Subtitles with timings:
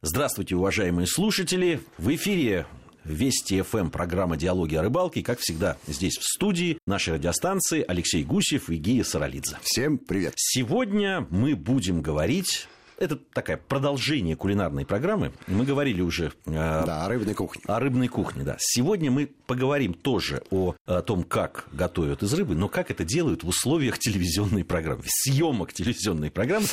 [0.00, 1.80] Здравствуйте, уважаемые слушатели.
[1.98, 2.66] В эфире
[3.02, 5.24] Вести ФМ, программа «Диалоги о рыбалке».
[5.24, 9.56] Как всегда, здесь в студии нашей радиостанции Алексей Гусев и Гия Саралидзе.
[9.62, 10.34] Всем привет.
[10.36, 15.32] Сегодня мы будем говорить это такое продолжение кулинарной программы.
[15.46, 17.62] Мы говорили уже э, да, о рыбной кухне.
[17.66, 18.56] О рыбной кухне, да.
[18.58, 23.44] Сегодня мы поговорим тоже о, о том, как готовят из рыбы, но как это делают
[23.44, 26.66] в условиях телевизионной программы, съемок телевизионной программы.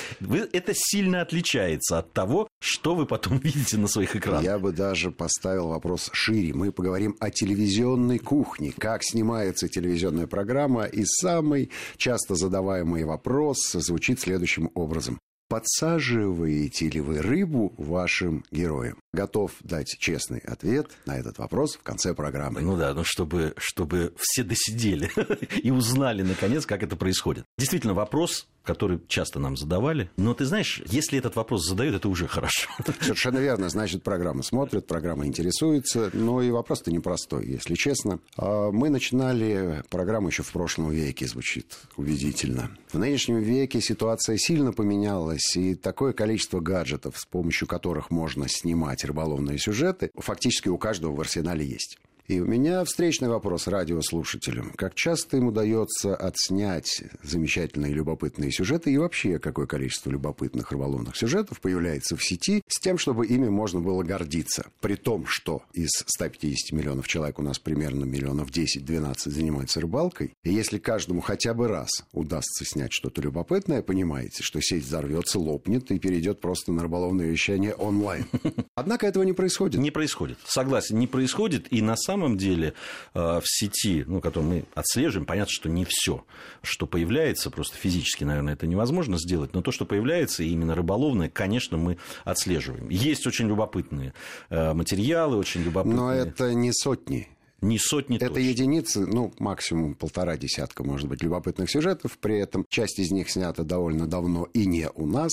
[0.51, 4.43] Это сильно отличается от того, что вы потом видите на своих экранах.
[4.43, 6.53] Я бы даже поставил вопрос шире.
[6.53, 10.85] Мы поговорим о телевизионной кухне, как снимается телевизионная программа.
[10.85, 15.19] И самый часто задаваемый вопрос звучит следующим образом.
[15.47, 18.97] Подсаживаете ли вы рыбу вашим героям?
[19.13, 22.61] Готов дать честный ответ на этот вопрос в конце программы.
[22.61, 25.11] Ну да, ну чтобы, чтобы все досидели
[25.61, 27.45] и узнали, наконец, как это происходит.
[27.59, 30.09] Действительно, вопрос который часто нам задавали.
[30.17, 32.69] Но ты знаешь, если этот вопрос задают, это уже хорошо.
[32.99, 33.69] Совершенно верно.
[33.69, 36.09] Значит, программа смотрит, программа интересуется.
[36.13, 38.19] Но и вопрос-то непростой, если честно.
[38.37, 42.71] А мы начинали программу еще в прошлом веке, звучит убедительно.
[42.91, 49.05] В нынешнем веке ситуация сильно поменялась, и такое количество гаджетов, с помощью которых можно снимать
[49.05, 51.97] рыболовные сюжеты, фактически у каждого в арсенале есть.
[52.27, 54.71] И у меня встречный вопрос радиослушателям.
[54.75, 61.61] Как часто им удается отснять замечательные любопытные сюжеты и вообще какое количество любопытных рыболовных сюжетов
[61.61, 64.65] появляется в сети с тем, чтобы ими можно было гордиться.
[64.81, 70.33] При том, что из 150 миллионов человек у нас примерно миллионов 10-12 занимаются рыбалкой.
[70.43, 75.91] И если каждому хотя бы раз удастся снять что-то любопытное, понимаете, что сеть взорвется, лопнет
[75.91, 78.25] и перейдет просто на рыболовное вещание онлайн.
[78.73, 79.79] Однако этого не происходит.
[79.79, 80.39] Не происходит.
[80.47, 81.71] Согласен, не происходит.
[81.71, 82.73] И на самом самом деле
[83.13, 86.25] э, в сети, ну, которую мы отслеживаем, понятно, что не все,
[86.61, 91.29] что появляется, просто физически, наверное, это невозможно сделать, но то, что появляется, и именно рыболовное,
[91.29, 92.89] конечно, мы отслеживаем.
[92.89, 94.13] Есть очень любопытные
[94.49, 95.97] э, материалы, очень любопытные...
[95.97, 97.27] Но это не сотни.
[97.61, 98.39] Не сотни Это точно.
[98.39, 102.17] единицы, ну, максимум полтора десятка, может быть, любопытных сюжетов.
[102.19, 105.31] При этом часть из них снята довольно давно и не у нас.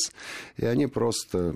[0.57, 1.55] И они просто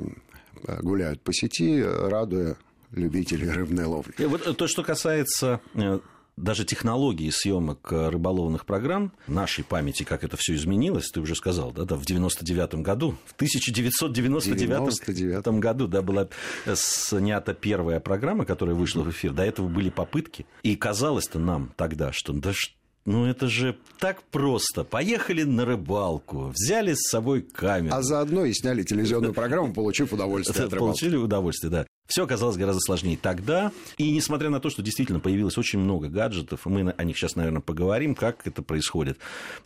[0.66, 2.56] э, гуляют по сети, радуя
[2.92, 4.14] любителей рыбной ловли.
[4.18, 5.98] И вот то, что касается э,
[6.36, 11.72] даже технологии съемок э, рыболовных программ, нашей памяти, как это все изменилось, ты уже сказал,
[11.72, 15.46] да, да в 99 году, в 1999 99.
[15.60, 16.28] году, да, была
[16.74, 19.32] снята первая программа, которая вышла в эфир.
[19.32, 22.76] До этого были попытки, и казалось-то нам тогда, что да что
[23.06, 24.82] ну это же так просто.
[24.82, 27.94] Поехали на рыбалку, взяли с собой камеру.
[27.94, 30.98] А заодно и сняли телевизионную программу, получив удовольствие от рыбалки.
[30.98, 31.86] Получили удовольствие, да.
[32.06, 33.72] Все оказалось гораздо сложнее тогда.
[33.98, 37.60] И несмотря на то, что действительно появилось очень много гаджетов, мы о них сейчас, наверное,
[37.60, 39.18] поговорим, как это происходит,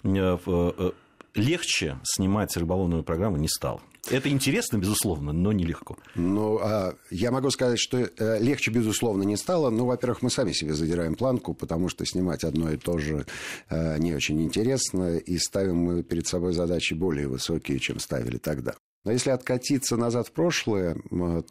[0.02, 0.90] э, э,
[1.34, 3.80] легче снимать рыболовную программу не стало.
[4.10, 5.98] Это интересно, безусловно, но нелегко.
[6.14, 9.68] Ну, а я могу сказать, что э, легче, безусловно, не стало.
[9.68, 13.26] Ну, во-первых, мы сами себе задираем планку, потому что снимать одно и то же
[13.68, 18.74] не очень интересно, и ставим мы перед собой задачи более высокие, чем ставили тогда.
[19.04, 20.96] Но если откатиться назад в прошлое,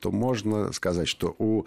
[0.01, 1.65] то можно сказать, что у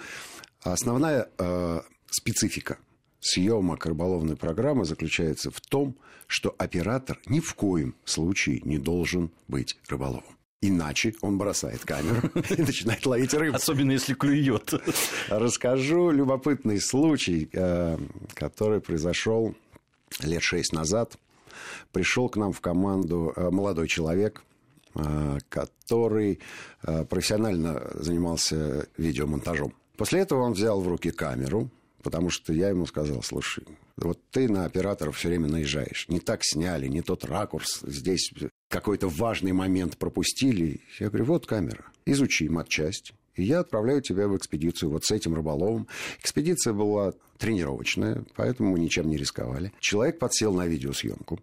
[0.62, 2.78] основная э, специфика
[3.20, 9.78] съемок рыболовной программы заключается в том, что оператор ни в коем случае не должен быть
[9.88, 10.24] рыболовом.
[10.60, 13.56] Иначе он бросает камеру и начинает ловить рыбу.
[13.56, 14.72] Особенно если клюет.
[15.28, 17.98] Расскажу любопытный случай, э,
[18.34, 19.56] который произошел
[20.20, 21.16] лет шесть назад.
[21.90, 24.44] Пришел к нам в команду э, молодой человек,
[25.48, 26.40] который
[26.82, 29.74] э, профессионально занимался видеомонтажом.
[29.96, 31.70] После этого он взял в руки камеру,
[32.02, 33.64] потому что я ему сказал, слушай,
[33.96, 36.08] вот ты на операторов все время наезжаешь.
[36.08, 38.32] Не так сняли, не тот ракурс, здесь
[38.68, 40.80] какой-то важный момент пропустили.
[40.98, 45.34] Я говорю, вот камера, изучи матчасть, и я отправляю тебя в экспедицию вот с этим
[45.34, 45.88] рыболовом.
[46.20, 49.72] Экспедиция была тренировочная, поэтому мы ничем не рисковали.
[49.80, 51.40] Человек подсел на видеосъемку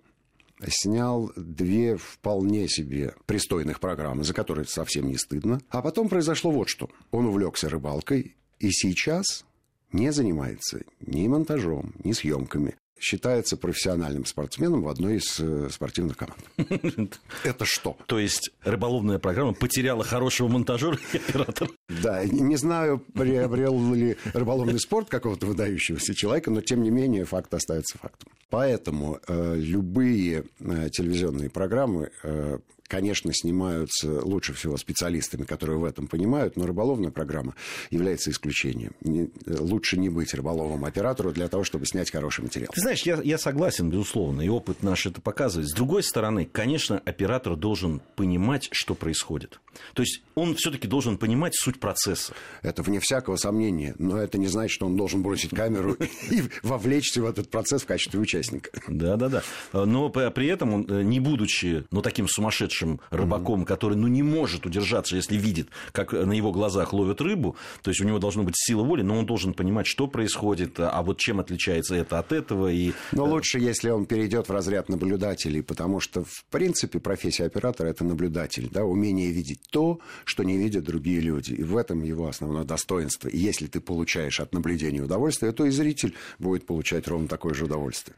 [0.67, 5.61] снял две вполне себе пристойных программы, за которые совсем не стыдно.
[5.69, 6.89] А потом произошло вот что.
[7.11, 9.45] Он увлекся рыбалкой, и сейчас
[9.91, 12.75] не занимается ни монтажом, ни съемками.
[12.99, 16.39] Считается профессиональным спортсменом в одной из э, спортивных команд.
[17.43, 17.97] Это что?
[18.07, 21.69] То есть рыболовная программа потеряла хорошего монтажера и оператора?
[21.87, 27.53] Да, не знаю, приобрел ли рыболовный спорт какого-то выдающегося человека, но тем не менее факт
[27.53, 28.29] остается фактом.
[28.49, 32.57] Поэтому э, любые э, телевизионные программы, э,
[32.89, 37.55] конечно, снимаются лучше всего специалистами, которые в этом понимают, но рыболовная программа
[37.91, 38.93] является исключением.
[39.01, 42.71] Не, лучше не быть рыболовым оператору для того, чтобы снять хороший материал.
[42.73, 45.69] Ты знаешь, я, я согласен, безусловно, и опыт наш это показывает.
[45.69, 49.61] С другой стороны, конечно, оператор должен понимать, что происходит.
[49.93, 52.33] То есть он все-таки должен понимать суть процесса.
[52.63, 55.95] Это вне всякого сомнения, но это не значит, что он должен бросить камеру
[56.31, 58.71] и вовлечься в этот процесс в качестве участника.
[58.87, 59.43] Да, да, да.
[59.85, 62.78] Но при этом он, э, не будучи ну, таким сумасшедшим
[63.09, 67.91] рыбаком, который ну, не может удержаться, если видит, как на его глазах ловят рыбу, то
[67.91, 71.17] есть у него должна быть сила воли, но он должен понимать, что происходит, а вот
[71.17, 72.71] чем отличается это от этого.
[72.71, 72.93] И...
[73.11, 77.87] Но э, лучше, если он перейдет в разряд наблюдателей, потому что, в принципе, профессия оператора–
[77.89, 81.53] это наблюдатель, да, умение видеть то, что не видят другие люди.
[81.53, 83.27] И в этом его основное достоинство.
[83.27, 87.65] И если ты получаешь от наблюдения удовольствие, то и зритель будет получать ровно такое же
[87.65, 88.15] удовольствие.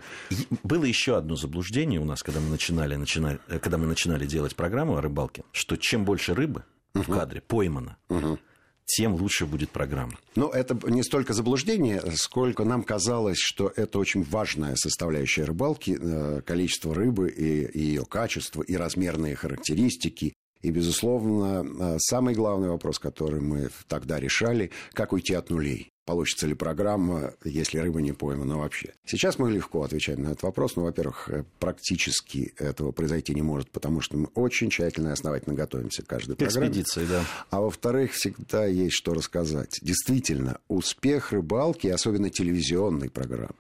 [0.64, 4.51] Было еще одно заблуждение у нас, когда мы начинали, начинали, э, когда мы начинали делать
[4.54, 6.64] программу о рыбалке, что чем больше рыбы
[6.94, 7.04] угу.
[7.04, 8.40] в кадре поймано, угу
[8.86, 10.14] тем лучше будет программа.
[10.36, 16.42] Но это не столько заблуждение, сколько нам казалось, что это очень важная составляющая рыбалки, э,
[16.42, 23.42] количество рыбы и ее качество, и размерные характеристики, и, безусловно, э, самый главный вопрос, который
[23.42, 25.91] мы тогда решали, как уйти от нулей.
[26.06, 28.94] Получится ли программа, если рыба не поймана вообще?
[29.06, 30.76] Сейчас мы легко отвечаем на этот вопрос.
[30.76, 35.54] Ну, во-первых, э, практически этого произойти не может, потому что мы очень тщательно и основательно
[35.54, 36.68] готовимся к каждой программе.
[36.68, 37.24] Экспедиции, да.
[37.52, 39.78] А во-вторых, всегда есть что рассказать.
[39.82, 43.56] Действительно, успех рыбалки, особенно телевизионной программы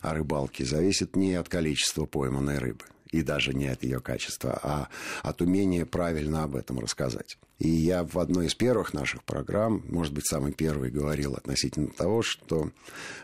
[0.00, 4.88] о рыбалке, зависит не от количества пойманной рыбы и даже не от ее качества, а
[5.22, 7.38] от умения правильно об этом рассказать.
[7.60, 12.22] И я в одной из первых наших программ, может быть, самый первый, говорил относительно того,
[12.22, 12.70] что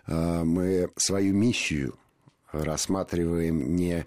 [0.06, 1.94] э, мы свою миссию
[2.52, 4.06] рассматриваем не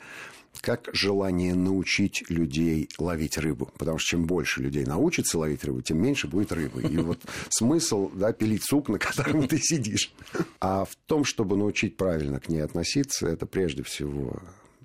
[0.62, 3.69] как желание научить людей ловить рыбу.
[3.77, 6.83] Потому что чем больше людей научится ловить рыбу, тем меньше будет рыбы.
[6.83, 7.19] И вот
[7.50, 10.13] смысл да, пилить сук, на котором ты сидишь.
[10.62, 14.41] А в том, чтобы научить правильно к ней относиться, это прежде всего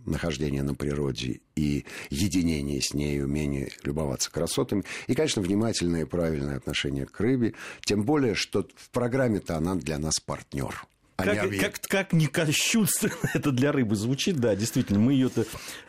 [0.06, 4.84] нахождение на природе и единение с ней, умение любоваться красотами.
[5.06, 7.54] И, конечно, внимательное и правильное отношение к рыбе.
[7.84, 10.86] Тем более, что в программе-то она для нас партнер.
[11.18, 15.28] А как, не как, как не кощунственно это для рыбы звучит, да, действительно, мы ее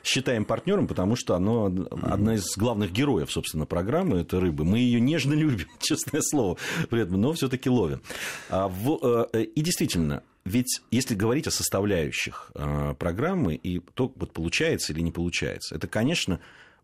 [0.04, 1.68] считаем партнером, потому что она
[2.02, 4.66] одна из главных героев, собственно, программы, это рыбы.
[4.66, 6.58] Мы ее нежно любим, честное слово,
[6.90, 8.02] при этом, но все-таки ловим.
[8.50, 14.34] А в, э, и действительно, ведь если говорить о составляющих э, программы и то, вот
[14.34, 16.40] получается или не получается, это, конечно,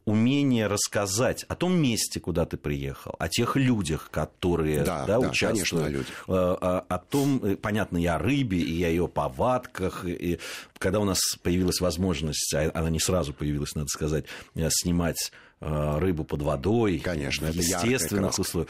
[0.05, 5.29] умение рассказать о том месте, куда ты приехал, о тех людях, которые да, да, да,
[5.29, 10.05] участвуют, конечно, о, э, о, том, э, понятно, и о рыбе, и о ее повадках.
[10.05, 10.37] И,
[10.77, 14.25] когда у нас появилась возможность, а она не сразу появилась, надо сказать,
[14.69, 16.99] снимать рыбу под водой.
[17.03, 18.69] Конечно, в естественных условиях.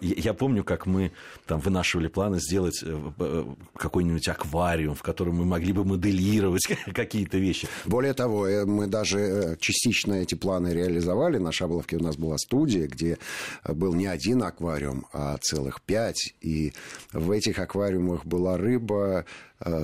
[0.00, 1.12] Я помню, как мы
[1.46, 3.44] там вынашивали планы сделать э, э,
[3.74, 7.68] какой-нибудь аквариум, в котором мы могли бы моделировать какие-то вещи.
[7.84, 11.38] Более того, мы даже частично эти планы реализовали.
[11.38, 13.18] На Шабловке у нас была студия, где
[13.64, 16.34] был не один аквариум, а целых пять.
[16.40, 16.72] И
[17.12, 19.24] в этих аквариумах была рыба Э,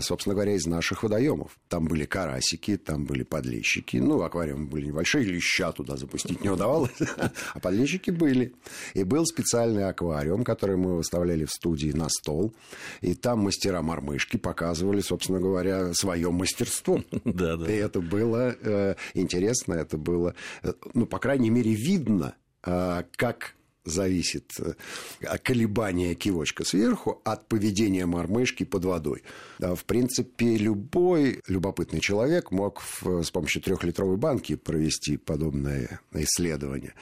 [0.00, 1.58] собственно говоря, из наших водоемов.
[1.68, 3.98] Там были карасики, там были подлещики.
[3.98, 6.90] Ну, аквариумы были небольшие, леща туда запустить не удавалось.
[7.54, 8.54] А подлещики были.
[8.94, 12.54] И был специальный аквариум, который мы выставляли в студии на стол.
[13.00, 17.02] И там мастера мормышки показывали, собственно говоря, свое мастерство.
[17.24, 17.70] Да, да.
[17.70, 22.34] И это было э, интересно, это было, э, ну, по крайней мере, видно,
[22.64, 23.55] э, как
[23.86, 29.22] зависит э, колебание кивочка сверху от поведения мормышки под водой.
[29.58, 36.94] В принципе, любой любопытный человек мог с помощью трехлитровой банки провести подобное исследование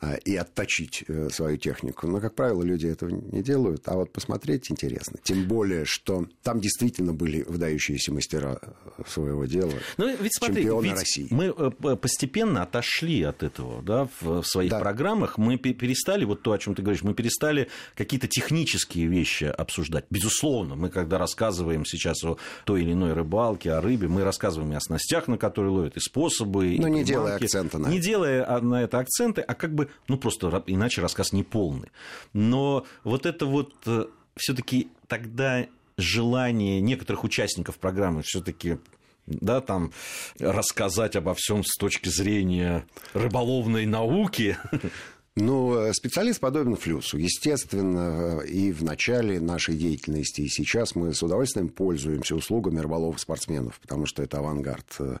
[0.00, 2.08] а, и отточить э, свою технику.
[2.08, 3.86] Но, как правило, люди этого не делают.
[3.86, 5.18] А вот посмотреть интересно.
[5.22, 9.72] Тем более, что там действительно были выдающиеся мастера э, своего дела.
[9.98, 11.28] Ну, ведь смотри, чемпионы ведь России.
[11.30, 11.52] Мы
[11.96, 14.80] постепенно отошли от этого да, в своих да.
[14.80, 15.38] программах.
[15.38, 20.04] Мы перестали вот то, о чем ты говоришь, мы перестали какие-то технические вещи обсуждать.
[20.10, 24.76] Безусловно, мы когда рассказываем сейчас о той или иной рыбалке, о рыбе, мы рассказываем и
[24.76, 26.76] о снастях, на которые ловят, и способы.
[26.78, 28.06] Но и не делая акцента на Не это.
[28.06, 31.88] делая на это акценты, а как бы, ну просто иначе рассказ не полный.
[32.32, 38.78] Но вот это вот э, все-таки тогда желание некоторых участников программы все-таки
[39.26, 39.92] да, там
[40.40, 44.56] рассказать обо всем с точки зрения рыболовной науки,
[45.34, 47.16] Ну, специалист подобен флюсу.
[47.16, 54.04] Естественно, и в начале нашей деятельности, и сейчас мы с удовольствием пользуемся услугами рыболовов-спортсменов, потому
[54.04, 55.16] что это авангард э,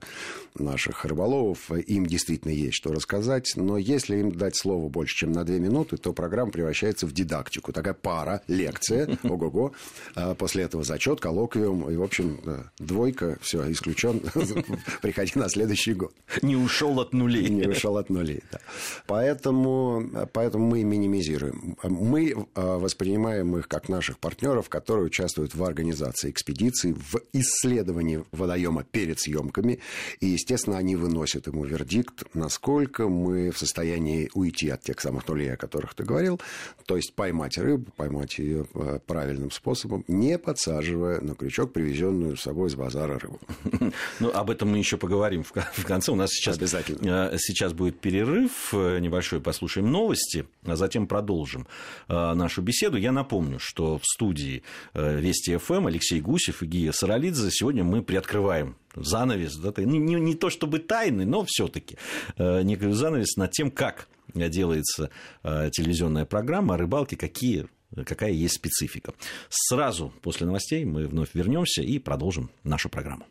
[0.54, 1.70] наших рыболовов.
[1.70, 3.54] Им действительно есть что рассказать.
[3.56, 7.72] Но если им дать слово больше, чем на две минуты, то программа превращается в дидактику.
[7.72, 9.72] Такая пара, лекция, ого-го.
[10.14, 11.90] А после этого зачет, коллоквиум.
[11.90, 12.38] И, в общем,
[12.78, 14.20] двойка, все, исключен.
[15.00, 16.12] Приходи на следующий год.
[16.42, 17.48] Не ушел от нулей.
[17.48, 18.58] Не ушел от нулей, да.
[19.06, 20.01] Поэтому
[20.32, 21.76] поэтому мы минимизируем.
[21.82, 28.84] Мы а, воспринимаем их как наших партнеров, которые участвуют в организации экспедиций, в исследовании водоема
[28.84, 29.80] перед съемками.
[30.20, 35.52] И, естественно, они выносят ему вердикт, насколько мы в состоянии уйти от тех самых нулей,
[35.52, 36.40] о которых ты говорил,
[36.86, 42.42] то есть поймать рыбу, поймать ее а, правильным способом, не подсаживая на крючок привезенную с
[42.42, 43.40] собой с базара рыбу.
[44.20, 46.12] Ну, об этом мы еще поговорим в конце.
[46.12, 47.32] У нас сейчас, Обязательно.
[47.38, 51.66] Сейчас будет перерыв э, небольшой, послушаем новости, а затем продолжим
[52.08, 52.96] э, нашу беседу.
[52.96, 54.62] Я напомню, что в студии
[54.94, 60.14] э, Вести ФМ Алексей Гусев и Гия Саралидзе сегодня мы приоткрываем занавес, да, не, не,
[60.16, 61.96] не то чтобы тайный, но все-таки
[62.36, 65.10] э, некий занавес над тем, как делается
[65.42, 67.68] телевизионная программа о рыбалке, какие
[68.06, 69.12] какая есть специфика.
[69.50, 73.26] Сразу после новостей мы вновь вернемся и продолжим нашу программу.